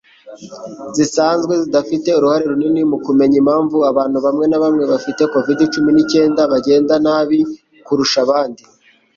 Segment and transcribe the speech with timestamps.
[0.95, 7.39] zisanzwe-zidafite uruhare runini mu kumenya impamvu abantu bamwe na bamwe bafite covid-cumi n’icyendabagenda nabi
[7.85, 8.63] kurusha abandi.